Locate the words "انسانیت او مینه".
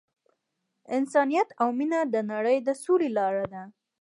0.97-1.99